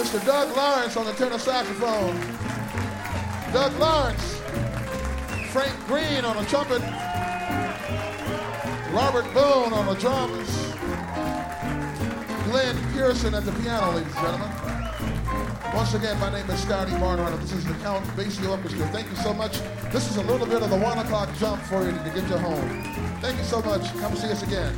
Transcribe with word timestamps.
Mr. 0.00 0.24
Doug 0.24 0.56
Lawrence 0.56 0.96
on 0.96 1.04
the 1.04 1.12
tenor 1.12 1.38
saxophone. 1.38 2.18
Doug 3.52 3.78
Lawrence. 3.78 4.40
Frank 5.52 5.76
Green 5.86 6.24
on 6.24 6.38
the 6.38 6.44
trumpet. 6.48 6.80
Robert 8.94 9.26
Boone 9.34 9.74
on 9.74 9.84
the 9.84 10.00
drums. 10.00 10.48
Glenn 12.46 12.92
Pearson 12.94 13.34
at 13.34 13.44
the 13.44 13.52
piano, 13.60 13.90
ladies 13.90 14.16
and 14.16 14.24
gentlemen. 14.24 14.50
Once 15.74 15.92
again, 15.92 16.18
my 16.18 16.30
name 16.30 16.48
is 16.48 16.62
Scotty 16.62 16.92
Barnhart. 16.92 17.38
This 17.42 17.52
is 17.52 17.66
the 17.66 17.74
Count 17.74 18.02
Basie 18.16 18.48
Orchestra. 18.48 18.86
Thank 18.86 19.10
you 19.10 19.16
so 19.16 19.34
much. 19.34 19.60
This 19.92 20.10
is 20.10 20.16
a 20.16 20.22
little 20.22 20.46
bit 20.46 20.62
of 20.62 20.70
the 20.70 20.78
one 20.78 20.96
o'clock 20.96 21.28
jump 21.36 21.60
for 21.64 21.84
you 21.84 21.92
to 21.92 22.10
get 22.14 22.26
you 22.26 22.38
home. 22.38 22.82
Thank 23.20 23.36
you 23.36 23.44
so 23.44 23.60
much. 23.60 23.92
Come 24.00 24.16
see 24.16 24.30
us 24.30 24.42
again. 24.42 24.74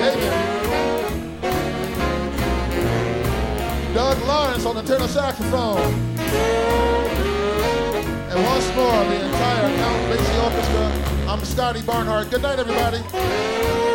David. 0.00 0.32
Doug 3.94 4.18
Lawrence 4.22 4.66
on 4.66 4.74
the 4.76 4.82
tenor 4.82 5.08
saxophone. 5.08 5.78
And 8.30 8.44
once 8.44 8.66
more, 8.74 9.04
the 9.04 9.24
entire 9.24 9.76
Count 9.76 10.02
Basie 10.10 10.44
Orchestra. 10.44 10.86
I'm 11.28 11.44
Scotty 11.44 11.82
Barnhart. 11.82 12.30
Good 12.30 12.42
night, 12.42 12.58
everybody. 12.58 13.91